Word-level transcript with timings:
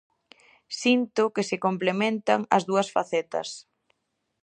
Sinto 0.81 1.23
que 1.35 1.43
se 1.49 1.57
complementan 1.65 2.39
as 2.55 2.63
dúas 2.69 2.87
facetas. 2.95 3.49